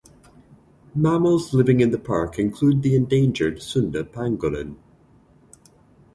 [0.95, 4.75] Mammals living in the park include the endangered Sunda pangolin.